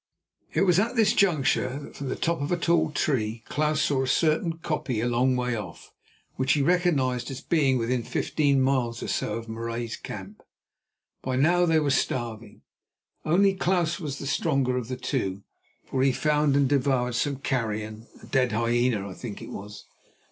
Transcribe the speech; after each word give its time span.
It 0.51 0.61
was 0.63 0.79
at 0.79 0.95
this 0.95 1.13
juncture 1.13 1.77
that 1.77 1.95
from 1.95 2.09
the 2.09 2.15
top 2.15 2.41
of 2.41 2.51
a 2.51 2.57
tall 2.57 2.89
tree 2.89 3.43
Klaus 3.49 3.79
saw 3.81 4.01
a 4.01 4.07
certain 4.07 4.57
koppie 4.57 4.99
a 4.99 5.05
long 5.05 5.35
way 5.35 5.55
off, 5.55 5.93
which 6.37 6.53
he 6.53 6.63
recognised 6.63 7.29
as 7.29 7.39
being 7.41 7.77
within 7.77 8.01
fifteen 8.01 8.61
miles 8.61 9.03
or 9.03 9.07
so 9.07 9.35
of 9.35 9.47
Marais's 9.47 9.95
camp. 9.95 10.41
By 11.21 11.35
now 11.35 11.67
they 11.67 11.79
were 11.79 11.91
starving, 11.91 12.63
only 13.25 13.53
Klaus 13.53 13.99
was 13.99 14.17
the 14.17 14.25
stronger 14.25 14.75
of 14.75 14.87
the 14.87 14.97
two, 14.97 15.43
for 15.85 16.01
he 16.01 16.11
found 16.11 16.55
and 16.55 16.67
devoured 16.67 17.13
some 17.13 17.35
carrion, 17.35 18.07
a 18.23 18.25
dead 18.25 18.53
hyena 18.53 19.07
I 19.07 19.13
think 19.13 19.39
it 19.39 19.49
was. 19.49 19.85